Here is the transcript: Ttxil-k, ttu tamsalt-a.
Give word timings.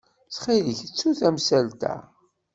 Ttxil-k, 0.27 0.79
ttu 0.87 1.09
tamsalt-a. 1.19 1.95